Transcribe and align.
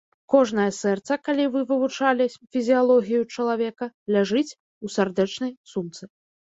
Кожнае 0.33 0.63
сэрца, 0.77 1.17
калі 1.29 1.45
вы 1.57 1.61
вывучалі 1.73 2.27
фізіялогію 2.53 3.21
чалавека, 3.33 3.93
ляжыць 4.17 4.49
у 4.85 4.95
сардэчнай 4.99 5.59
сумцы. 5.75 6.03